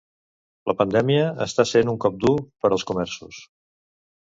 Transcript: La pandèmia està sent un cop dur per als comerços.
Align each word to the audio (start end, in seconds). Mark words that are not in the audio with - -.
La 0.71 0.73
pandèmia 0.79 1.27
està 1.45 1.67
sent 1.73 1.93
un 1.95 2.01
cop 2.07 2.19
dur 2.25 2.33
per 2.65 2.73
als 2.79 2.89
comerços. 2.95 3.45